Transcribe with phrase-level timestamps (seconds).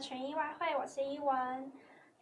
[0.00, 1.70] 群益外汇，我是依文。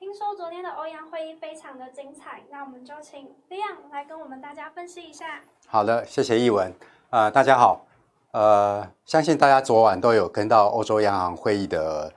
[0.01, 5.41] 听说昨天的欧阳会议非常的精彩，那我们就请 Leon 来跟我们大家分析一下。
[5.69, 6.75] 好的，谢谢依文。
[7.11, 7.87] 呃，大家好。
[8.33, 12.13] 呃，相信大家昨晚都有跟到欧洲央行会议的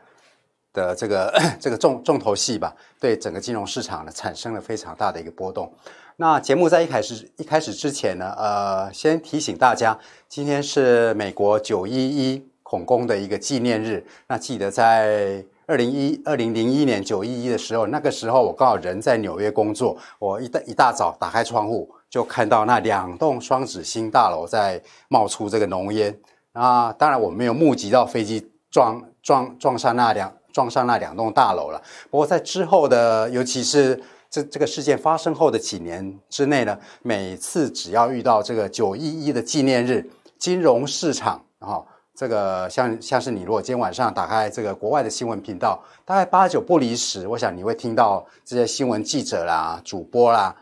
[0.73, 1.31] 的这个
[1.61, 2.75] 这个重重头戏吧？
[2.99, 5.71] 对整个金融市场呢产生了非常大的一个波动。
[6.15, 14.01] 那节目在一开始一开始之前呢，呃，先提醒大家，今天是美国九一一恐攻的一个纪念日。
[14.29, 26.17] 那记得在二零一二零零一年九一一的时候，那个时候我刚好人在纽约工作，我一大一大早打开窗户，就看到那两栋双子星大楼在冒出这个浓烟。
[26.53, 31.81] 啊，当然我没有目击到飞机撞撞撞上那两撞上那两栋大楼了。
[32.09, 41.83] 不过在之后的，尤其是这这个事件发生后的几年之内呢，每次只要遇到这个九一一的纪念日，金融市场啊，
[42.21, 50.55] 这个像像是你如果今天晚上打开这个国外的新闻频道，大概八九不离十，我想你会听到这些新闻记者啦、主播啦，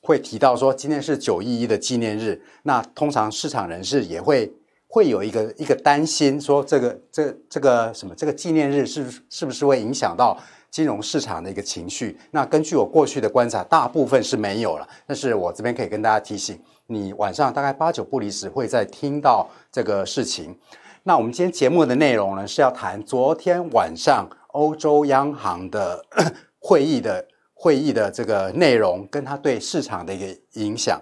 [0.00, 2.40] 会提到说今天是九一一的纪念日。
[2.62, 4.50] 那通常市场人士也会
[4.88, 10.38] 会有一个一个担心，说这个这这个什么这个纪念日是是不是会影响到
[10.70, 14.88] 金融市场的一个情绪，那根据我过去的观察，大部分是没有了。
[15.06, 20.56] 但是我这边可以跟大家提醒，你晚上大概八九不离十会再听到这个事情。
[21.04, 26.04] 那我们今天节目的内容呢，是要谈昨天晚上欧洲央行的
[26.60, 31.00] 会议的会议的这个内容，跟它对市场的一个影响。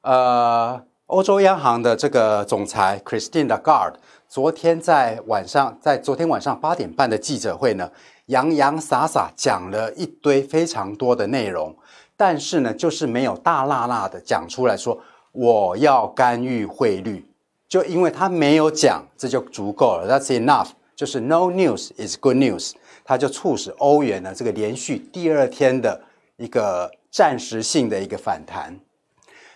[0.00, 3.96] 呃，欧洲央行的这个总裁 Christine Lagarde。
[4.26, 7.90] 昨天在晚上，在昨天晚上八点半的记者会呢，
[8.26, 11.76] 洋洋洒洒讲了一堆非常多的内容，
[12.16, 14.98] 但是呢，就是没有大辣辣的讲出来说
[15.32, 17.27] 我要干预汇率，
[17.68, 20.08] 就因为他没有讲，这就足够了。
[20.08, 22.72] That's enough，就是 No news is good news，
[23.04, 26.00] 它就促使欧元呢这个连续第二天的
[26.36, 28.78] 一个暂时性的一个反弹。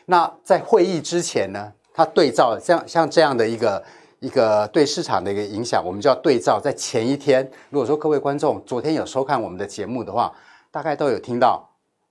[0.07, 3.83] 那在会议之前呢，他对照像像这样的一个。
[4.23, 7.43] 一个对市场的一个影响，我们就要对照在前一天。
[7.71, 10.33] 如果说各位观众昨天有收看我们的节目的话，
[10.71, 11.69] 大概都有听到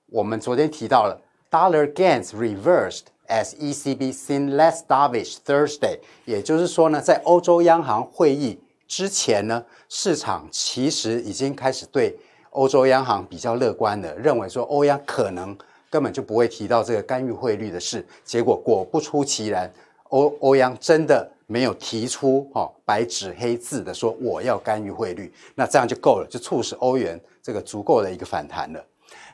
[0.08, 1.18] 我们昨天提到了
[1.50, 5.98] Dollar gains reversed as ECB seemed less dovish Thursday。
[6.26, 12.16] 也就是说呢，在欧洲央行会议之前呢，市场其实已经开始对
[12.50, 15.58] 欧洲央行比较乐观的，认为说欧央可能
[15.90, 18.06] 根本就不会提到这个干预汇率的事。
[18.26, 19.74] 结果果不出其然，
[20.10, 21.32] 欧欧央真的。
[21.48, 28.82] 没有提出哈白纸黑字的说我要干预汇率，那这样就够了，就促使欧元这个足够的一个反弹了。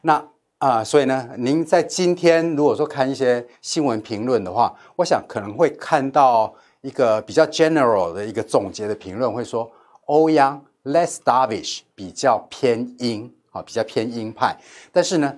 [0.01, 0.27] 那
[0.59, 9.69] 啊、所以呢，您在今天如果说看一些新闻评论的话，我想可能会看到一个比较 general 的一个总结的评论，会说
[10.06, 14.57] 欧央 less dovish 比较偏鹰啊，比较偏鹰派。
[14.91, 15.34] 但是呢，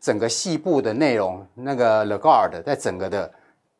[0.00, 3.30] 整个细部的内容，那个 Lagarde 在整个的。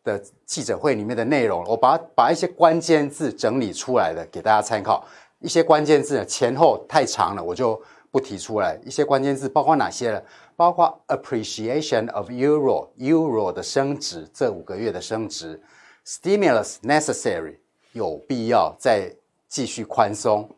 [0.04, 5.02] 的记者会里面的内容，我把把一些关键字整理出来的给大家参考。
[5.38, 7.80] 一些关键字前后太长了，我就
[8.10, 8.78] 不提出来。
[8.84, 10.22] 一些关键字包括哪些了？
[10.56, 15.60] 包括 appreciation of euro，euro 的升值，这五个月的升值
[16.06, 17.56] ；stimulus necessary，
[17.92, 19.10] 有必要再
[19.48, 20.48] 继续宽松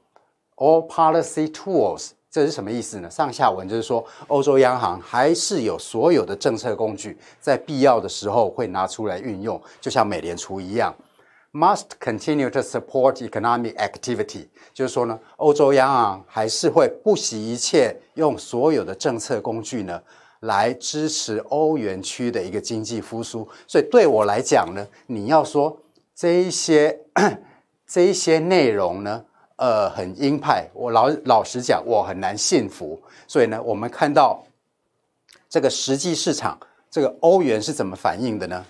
[0.57, 2.11] ；all policy tools。
[2.29, 3.09] 这是什么意思呢？
[3.09, 10.95] 上下文就是说，欧洲央行还是有所有的政策工具，在必要的时候会拿出来运用，就像美联储一样
[11.57, 14.47] ，must continue to support economic activity。
[14.75, 20.03] 就是说呢，欧洲央行还是会不惜一切用所有的政策工具呢，
[20.41, 23.49] 来支持欧元区的一个经济复苏。
[23.67, 25.81] 所以对我来讲呢，你要说
[26.15, 27.01] 这一些
[27.89, 29.25] 这一些内容呢，
[29.57, 30.69] 呃，很鹰派。
[30.75, 33.01] 我老老实讲，我很难信服。
[33.27, 34.45] 所以呢，我们看到
[35.49, 36.59] 这个实际市场，
[36.91, 38.67] 这个欧元是怎么反应的呢？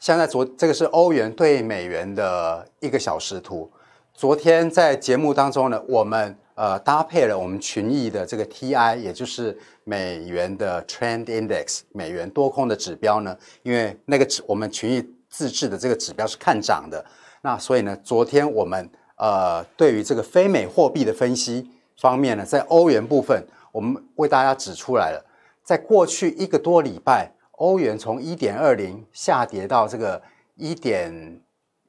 [0.00, 3.70] 现在昨这个是欧元对美元的一个小时图。
[4.14, 15.14] 昨天在节目当中呢，我们呃搭配了我们群益的这个 TI，也就是美元的 Trend Index，美元多空的指标呢，因为那个指我们群益。
[15.30, 17.04] 自制的这个指标是看涨的，
[17.42, 21.70] 那所以呢，昨天我们呃对于这个非美货币的分析
[22.00, 25.22] 方面呢，在欧元部分，我们为大家指出来了，
[25.62, 30.20] 在过去一个多礼拜，欧元从一点二零下跌到这个
[30.56, 31.40] 一点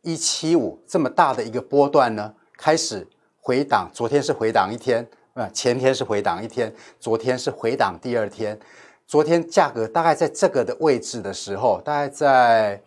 [0.04, 3.08] 一七五这么大的一个波段呢，开始
[3.42, 8.60] 回档，昨天是回档一天，呃，前天是回档一天，昨天是回档第二天，
[9.08, 12.82] 昨天价格大概在这个的位置的时候，大概在。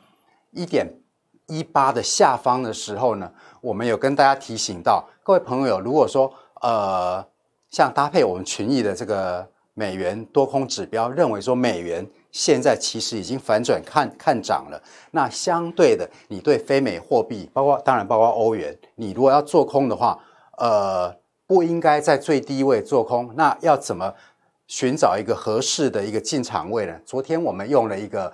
[0.54, 0.86] 一点
[1.46, 3.32] 一八的下方的时候呢，
[3.62, 6.30] 我们有跟大家提醒到，各位朋友，如果说
[6.60, 7.26] 呃，
[7.70, 14.82] 像搭配我们群益的这个美元多空指标，认为说美元现在其实已经反转看看涨了，
[15.12, 20.18] 那相对的，你对非美货币，包括当然包括欧元，你如果要做空的话，
[20.58, 21.14] 呃，
[21.46, 24.12] 不应该在最低位做空，那要怎么
[24.66, 26.98] 寻找一个合适的一个进场位呢？
[27.06, 28.32] 昨天我们用了一个。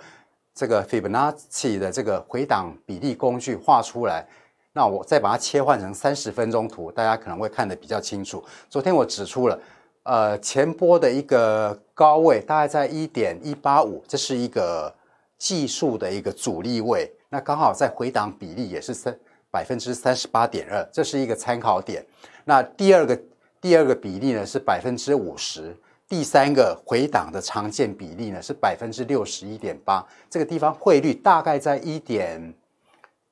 [0.55, 4.27] 这个 Fibonacci 的这个回档比例工具画出来，
[4.73, 8.43] 那我再把它切换成三十分钟图，大家可能会看得比较清楚。
[8.69, 9.57] 昨天我指出了，
[10.09, 14.91] 呃，前波的一个高位大概在一点一八五，这是一个
[15.37, 17.13] 技术的一个阻力位。
[17.29, 19.15] 那刚好在回档比例也是三
[19.51, 22.03] 百分之三十八点二，这是一个参考点。
[22.47, 23.21] 那第二个
[23.61, 25.77] 第二个比例呢是百分之五十。
[26.09, 32.55] 第三个回档的常见比例呢是百分之六十一点八，这个地方汇率大概在一点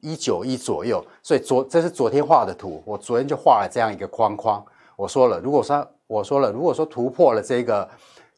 [0.01, 4.63] 一九一左右，所以昨这是昨天画的图，我昨天就画了这样一个框框。
[4.95, 7.89] 我说了，如果说我说了，如果说突破了这个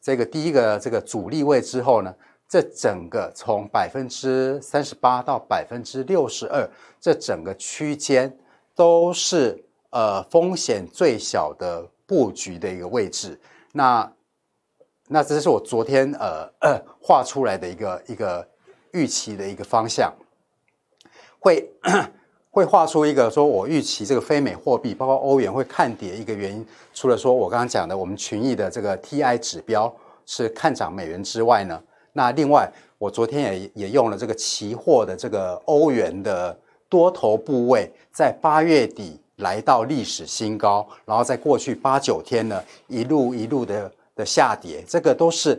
[0.00, 2.14] 这个第一个这个阻力位之后呢，
[2.48, 6.68] 这整个从百分之三十八到百分之六十二，
[7.00, 8.36] 这整个区间
[8.74, 13.40] 都是呃风险最小的布局的一个位置，
[13.72, 14.12] 那。
[15.10, 18.46] 那这是我昨天呃呃 画出来的一个一个
[18.92, 20.12] 预期的一个方向，
[21.40, 21.66] 会
[22.58, 29.94] 会画出一个说我预期这个非美货币包括欧元会看跌一个原因，除了说我刚刚讲的我们群益的这个 TI 指标
[30.26, 31.80] 是看涨美元之外呢，
[32.12, 32.68] 那另外
[32.98, 36.58] 我昨天也也用了这个期货的这个欧元的
[36.88, 43.90] 多头部位，在八月底来到历史新高，然后在过去八九天呢一路一路的。
[44.18, 45.56] 的下跌，这个都是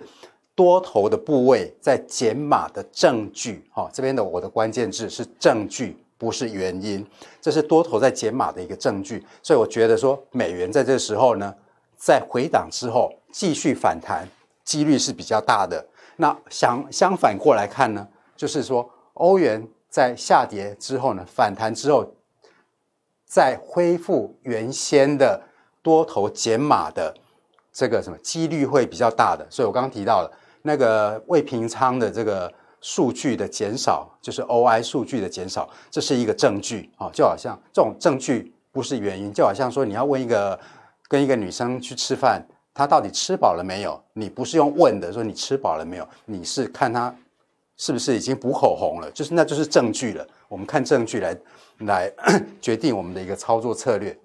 [0.54, 3.64] 多头的部位在减码的证据。
[3.72, 7.04] 哈、哦，这边的我的关键字是证据，不是原因。
[7.42, 11.52] 这是多头在减码的一个证据，所以我觉得说美元在这时候呢，
[11.98, 14.28] 在回档之后继续反弹，
[14.64, 15.84] 几率是比较大的。
[16.18, 22.14] 那相相反过来看呢，就是说欧元在下跌之后呢，反弹之后
[23.26, 25.42] 再恢复原先的
[25.82, 27.16] 多头减码的。
[27.72, 30.32] 这个什么几率会比较大的，所以我刚刚提到了
[30.64, 40.60] 那个未平仓的这个数据的减少，就是 OI 数据的减少，这是一个证据啊，就好像这种证据不是原因，就好像说你要问一个
[41.08, 44.02] 跟一个女生去吃饭，她到底吃饱了没有？
[44.14, 47.14] 你不是用问的说你吃饱了没有，你是看她
[47.78, 50.26] 是不是已经补口红了，就是那就是证据了。
[50.48, 51.38] 我们看证据来
[51.80, 52.12] 来
[52.62, 54.18] 决定我们的一个操作策略。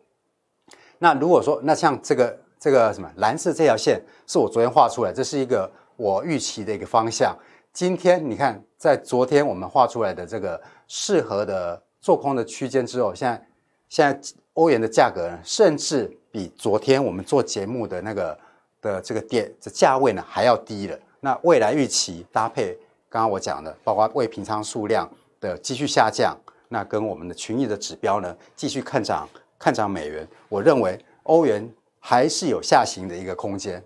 [0.99, 2.39] 那如果说那像这个。
[2.57, 7.37] 这个什么蓝色这条线是我昨天画出来，这是一个我预期的一个方向。
[7.75, 13.47] 今天你看，在昨天我们画出来的这个适合的做空的区间之后，现在
[13.89, 18.39] 现在欧元的价格呢，甚至比昨天我们做节目的那个
[18.81, 20.97] 的这个点的价位呢还要低了。
[21.19, 22.79] 那未来预期搭配
[23.11, 25.11] 刚刚我讲的，包括未平仓数量
[25.41, 26.39] 的继续下降，
[26.69, 29.29] 那跟我们的群益的指标呢继续看涨
[29.59, 31.69] 看涨美元，我认为欧元。
[32.07, 33.83] 还是有下行的一个空间。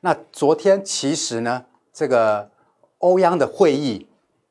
[0.00, 2.50] 那昨天其实呢，这个
[2.98, 4.06] 欧央的会议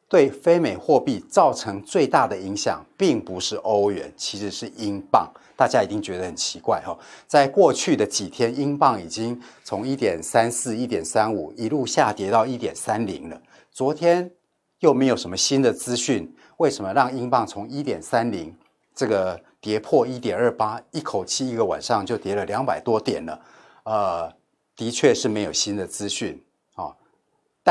[0.08, 5.32] 对非美货币造成最大的影响，并不是欧元，其实是英镑。
[5.56, 13.42] 大家一定觉得很奇怪哈，在过去的几天，英镑已经从一点三四、一点三五一路下跌到一点三零了。
[13.72, 14.32] 昨天
[14.80, 18.56] 又没有什么新的资讯，为什么让英镑从一点三零
[18.96, 19.40] 这个？
[19.62, 23.42] 跌破一点二八，一口气一个晚上就跌了两百多点了，
[23.84, 24.34] 呃，
[24.74, 26.42] 的确是没有新的资讯、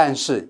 [0.00, 0.48] 但是，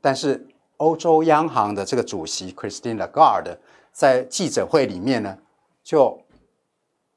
[0.00, 3.56] 但是欧洲央行的这个主席 Christine Lagarde
[3.90, 5.36] 在记者会里面呢，
[5.82, 6.16] 就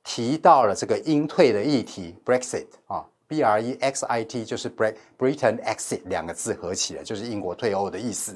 [0.04, 8.36] 提到了这个英退的议题，Brexit 啊、，B R E X I T 就是 Britain exit 两个字合起来就是英国退欧的意思。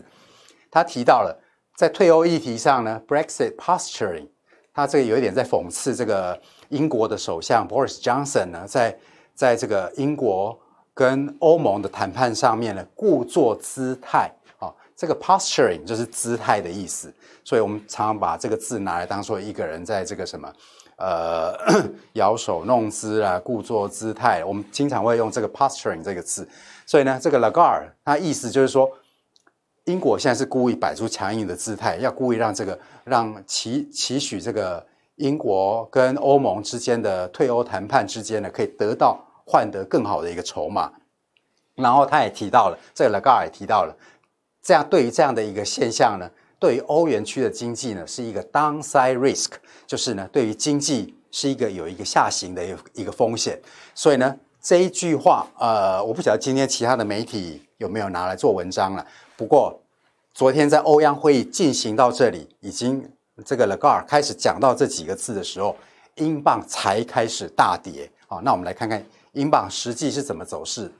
[0.69, 1.35] 他提到了
[1.75, 4.27] 在退欧议题上呢，Brexit posturing。
[4.71, 6.39] 他这个有一点在讽刺这个
[6.69, 8.95] 英国的首相 Boris Johnson 呢，在
[9.33, 10.59] 在这个英国
[10.95, 20.51] 跟欧盟的谈判上面呢，故作姿态啊，这个 posturing 就是姿态的意思，所以我们常常把这个字拿来当做一个人在这个什么
[20.97, 21.53] 呃
[22.13, 26.47] 摇手弄姿啊，故作姿态，我们经常会用这个 posturing 这个字，
[26.87, 28.89] 所以呢，这个 Lagar 他意思就是说。
[29.87, 34.83] 英国现在是故意摆出强硬的姿态，要故意让这个让期期许这个
[35.17, 40.91] 英国跟欧盟之间的退欧谈判之间呢，可以得到换得更好的一个筹码。
[41.75, 43.95] 然后他也提到了，这个勒格尔也提到了，
[44.61, 49.51] 这样对于这样的一个现象呢，对于欧元区的经济呢是一个 downside risk，
[49.85, 53.59] 就是呢对于经济是一个有一个下行的一一个风险。
[53.93, 59.05] 所以呢这一句话，呃，我不晓得今天其他的媒体有没有拿来做文章了。
[59.35, 59.77] 不过
[60.33, 63.05] 昨天在欧央会议进行到这里，已经
[63.45, 65.75] 这个 Lagarde 开始讲到这几个字的时候，
[66.15, 68.09] 英镑才开始大跌。
[68.27, 69.05] 好，那我们来看看
[69.35, 70.91] 英镑实际是怎么走势。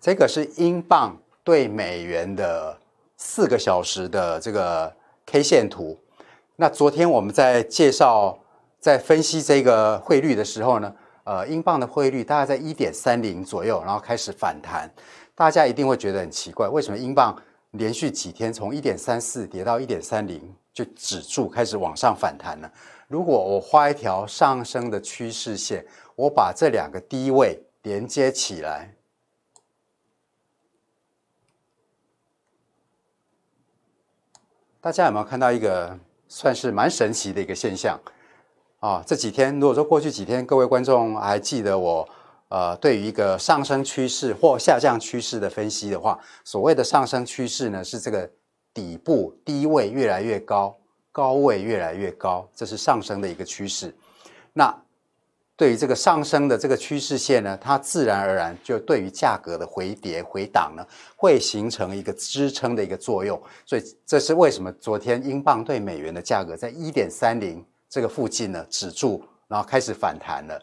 [0.00, 2.78] 这个是英镑对美元的
[3.16, 4.92] 四个小时的这个
[5.26, 5.98] K 线图。
[6.56, 8.38] 那昨天我们在介绍、
[8.80, 10.94] 在分析这个汇率的时候呢，
[11.24, 14.88] 呃，英镑的汇率大概在一点三零左右，然后开始反弹。
[15.34, 17.40] 大家一定会觉得很奇怪，为什么英镑
[17.72, 22.70] 连续几天从一点三四跌到一点三零就止住，开始往上反弹了？
[23.08, 28.94] 如果我画一条上升的趋势线，我把这两个低位连接起来。
[34.80, 35.98] 大家有没有看到一个
[36.28, 37.98] 算是蛮神奇的一个现象
[38.80, 39.02] 啊？
[39.06, 42.08] 这几天，如果说过去几天各位观众还记得我
[42.52, 48.30] 呃对于一个上升趋势或下降趋势的分析的话，所谓的上升趋势呢是这个
[48.74, 50.76] 底部低位越来越高，
[51.10, 53.94] 高位越来越高，这是上升的一个趋势。
[54.52, 54.82] 那
[55.56, 60.84] 对于这个上升的这个趋势线呢，它自然而然就对于价格的回跌回档呢，
[61.16, 63.40] 会形成一个支撑的一个作用。
[63.64, 70.60] 所以这是为什么昨天英镑对美元的价格在一点三零这个附近呢止住，然后开始反弹了。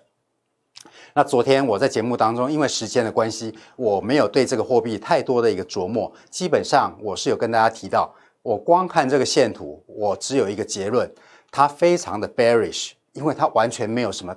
[1.14, 6.12] 那昨天我在节目当中，因为时间的关系，我没有对这个货币太多的一个琢磨。
[6.30, 11.12] 基本上我是有跟大家提到，我光看这个线图，我只有一个结论，
[11.52, 14.36] 它非常的 bearish，因为它完全没有什么。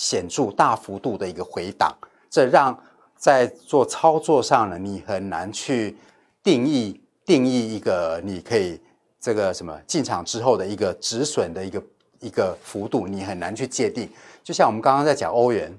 [0.00, 1.92] 显著大幅度的一个回档，
[2.30, 2.80] 这让
[3.16, 5.96] 在做操作上呢，你很难去
[6.40, 8.80] 定义定义一个你可以
[9.20, 11.82] 这个什么进场之后的一个止损的一个
[12.20, 14.08] 一个幅度，你很难去界定。
[14.48, 15.78] 就像我们刚刚在讲欧元，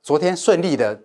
[0.00, 0.98] 昨天顺利的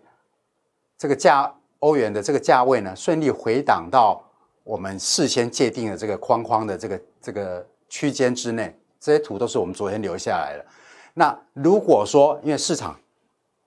[0.98, 4.24] 这个价欧元的这个价位呢，顺利回档到
[4.63, 10.65] 我们事先界定的这个框框的这个这个区间之内，这些图都是我们昨天留下来的。
[11.15, 12.98] 那如果说，因为市场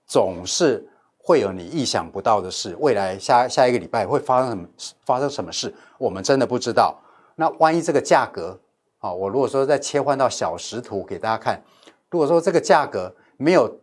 [0.07, 0.88] 总是
[1.19, 4.67] 会有你意想不到的事，未来下下一个礼拜会发生什么
[5.05, 6.99] 发生什么事，我们真的不知道。
[7.35, 8.59] 那万一这个价格，
[9.00, 11.62] 啊，我如果说再切换到小时图给大家看，
[12.11, 13.81] 如果说这个价格没有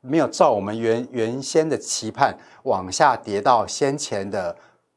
[0.00, 4.56] 没有照我们原原先的期盼往下跌到先前的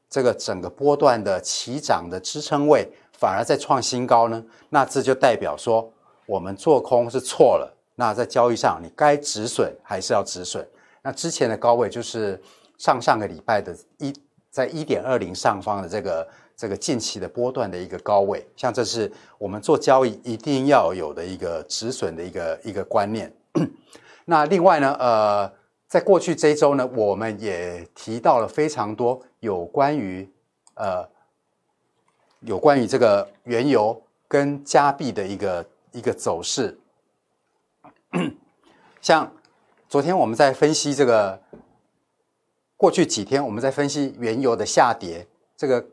[0.10, 5.92] 这个整个波段的起涨的支撑位，反而再创新高呢，那这就代表说
[6.26, 7.78] 我们做空是错了。
[7.96, 10.68] 那在交易上，你该止损还是要止损。
[11.02, 12.42] 那之前的高位就是
[12.78, 14.14] 上上个礼拜的一
[14.50, 23.34] 在一点二零上方的这个这个近期的波段的一个高位，像这是我们做交易一定要有的一个止损的一个一个观念。
[24.26, 25.52] 那另外呢，呃，
[25.88, 30.30] 在过去这一周呢，我们也提到了非常多有关于
[30.76, 31.08] 呃
[32.42, 36.80] 有关于这个原油跟加币的一个一个走势。
[39.02, 39.30] 像
[39.90, 41.42] 昨天我们在分析这个，
[42.78, 45.86] 过去几天我们在分析原油的下跌，这个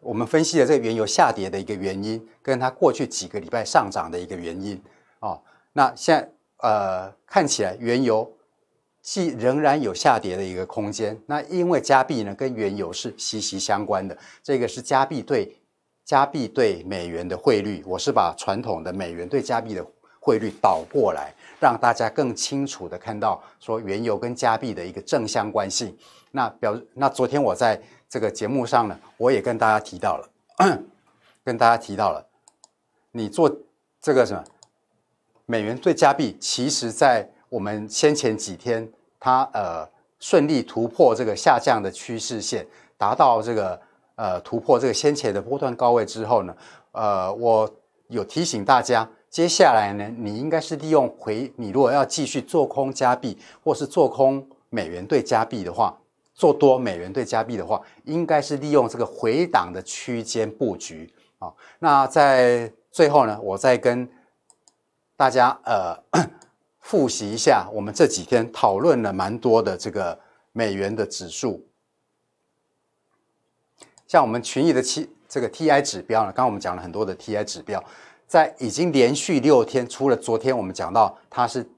[0.00, 4.80] 我们分析了这个原油下跌的一个原因，跟它过去几个礼拜上涨的一个原因
[5.20, 5.40] 哦。
[5.72, 6.28] 那现在
[6.58, 8.30] 呃看起来原油
[9.02, 15.56] 既仍然有下跌的一个空间，那因为加币呢跟原油是息息相关的，这个是加币对
[16.04, 19.86] 加币对美元的汇率，我是把传统的美元对加币的
[20.18, 21.32] 汇率倒过来。
[21.60, 25.94] 让大家更清楚的看到说原油跟加币的一个正相关性。
[26.32, 30.80] 那表那昨天我在这个节目上呢，我也跟大家提到了，
[31.44, 32.26] 跟大家提到了，
[33.12, 33.54] 你做
[34.00, 34.42] 这个什么
[35.44, 39.86] 美元对加币，其实在我们先前几天它呃
[40.18, 43.78] 顺利突破这个下降的趋势线，达到这个
[44.14, 46.56] 呃突破这个先前的波段高位之后呢，
[46.92, 47.70] 呃我
[48.08, 49.06] 有提醒大家。
[49.30, 55.96] 接下来呢，你应该是利用回，你如果要继续做空加币，或是做空美元兑加币的话，
[56.34, 61.08] 做多美元兑加币的话，应该是利用这个回档的区间布局
[61.38, 61.54] 啊。
[61.78, 64.10] 那在最后呢，我再跟
[65.16, 65.96] 大家呃
[66.80, 70.18] 复习一下，我们这几天讨论了蛮多的这个
[70.50, 71.64] 美元的指数，
[74.08, 77.80] 像我们群益的七这个 TI 指标呢，刚刚我们讲了很多的 TI 指标。
[78.30, 81.68] 在已经连续六天，除了昨天我们讲到它是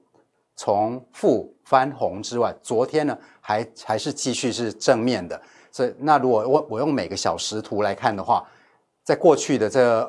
[0.55, 5.41] 从负翻红之外，昨天呢还还是继续是正面的。
[5.71, 8.47] 所以那如果我我用每个小时图来看的话，
[9.03, 10.07] 在过去的这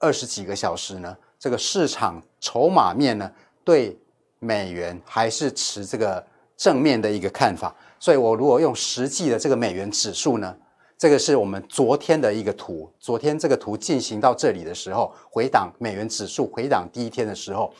[0.00, 3.30] 二十几个小时呢，这个市场筹码面呢
[3.62, 3.96] 对
[4.40, 6.26] 美元还是持这个
[6.56, 7.72] 正面的一个看法。
[8.00, 10.56] 所以我如果用实际的这个美元指数呢，
[10.98, 12.90] 这个是我们昨天的一个图。
[12.98, 17.72] 昨天这个图进行到这里的时候，回档美元指数回档第一天的时候，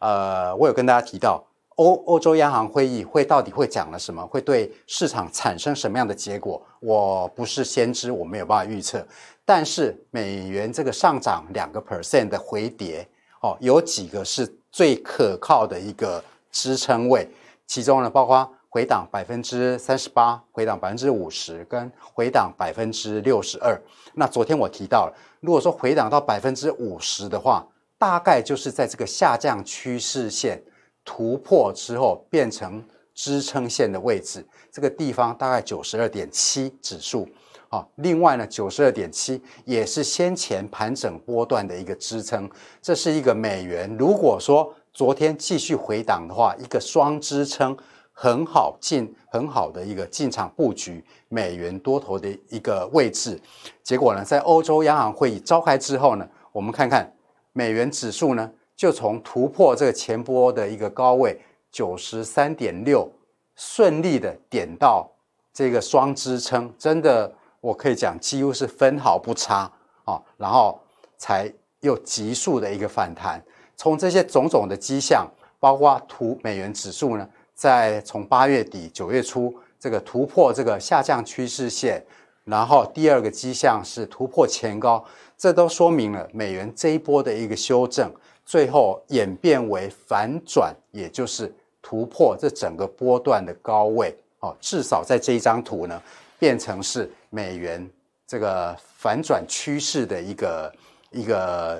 [0.00, 1.44] 呃，我有跟大家提到。
[1.76, 4.22] 欧欧洲央行会议会到底会讲了什么？
[4.26, 6.60] 会对市场产生什么样的结果？
[6.78, 9.02] 我不是先知，我没有办法预测。
[9.46, 13.08] 但是美元这个上涨两个 percent 的回跌，
[13.40, 16.22] 哦，有几个是最可靠的一个
[16.52, 17.26] 支撑位，
[17.66, 23.78] 其中呢，包括回档百分之三十八、回档百分之五十跟回档百分之六十二。
[24.14, 27.66] 那昨天我提到了，如果说回档到百分之五十的话，
[27.98, 30.62] 大概就是在这个下降趋势线。
[31.02, 32.84] 突破之后变成
[33.14, 37.26] 支撑线的位置，这个地方大概九十二点七指数
[37.68, 37.90] 好。
[37.96, 42.48] 另外呢，九十二点七也是先前盘整波段的一个支撑。
[42.82, 47.76] 这是一个美元，如果说昨天继续回档的话，一个双支撑
[48.22, 53.40] 很好进，很好的一个进场布局美元多头的一个位置。
[53.82, 57.10] 结果呢，在欧洲央行会议召开之后呢，我们看看
[57.54, 58.52] 美元指数呢。
[58.76, 61.38] 就从突破这个前波的一个高位
[61.70, 63.06] 九十三点六，
[63.54, 65.06] 顺利的点到
[65.52, 69.70] 这个双支撑，真的我可以讲几乎是分毫不差
[70.04, 70.80] 啊，然后
[71.18, 73.42] 才又急速的一个反弹。
[73.76, 75.26] 从这些种种的迹象，
[75.58, 77.28] 包括图美元指数呢，
[77.60, 82.02] 在从八月底九月初这个突破这个下降趋势线，
[82.44, 85.04] 然后第二个迹象是突破前高，
[85.36, 88.10] 这都说明了美元这一波的一个修正。
[88.46, 94.56] 最后演变为反转，也就是突破这整个波段的高位哦。
[94.58, 96.02] 至少在这一张图呢，
[96.38, 97.86] 变成是美元
[98.26, 100.72] 这个反转趋势的一个
[101.10, 101.78] 一个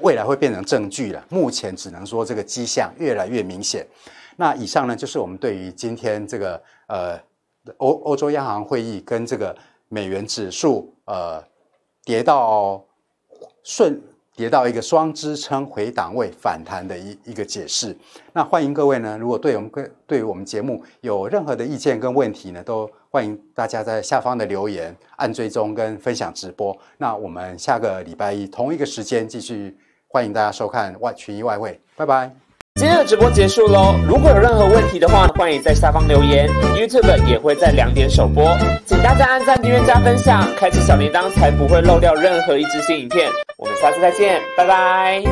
[0.00, 1.24] 未来会变成证据了。
[1.30, 3.86] 目前只能说这个迹象越来越明显。
[4.42, 7.16] 那以上呢，就是我们对于今天这个呃
[7.76, 9.56] 欧欧洲央行会议跟这个
[9.88, 11.40] 美元指数呃
[12.04, 12.82] 跌到
[13.62, 14.02] 顺。
[14.34, 17.94] 跌到一个双支撑回档位反弹的一一个解释。
[18.32, 26.76] 那欢迎各位呢，如果对我们跟对于我们节目有任何的意见跟问题呢，都欢迎大家在下方的留言按追踪跟分享直播。
[26.96, 29.76] 那我们下个礼拜一同一个时间继续
[30.08, 32.41] 欢迎大家收看外群益外汇，拜拜。
[32.74, 36.48] 今天的直播结束喽，如果有任何问题的话，欢迎在下方留言。
[36.74, 38.56] YouTube 也会在两点首播，
[38.86, 43.28] 请大家按赞、订阅、加分享，开启小铃铛，才不会漏掉任何一支新影片。
[43.58, 45.22] 我们下次再见，拜拜。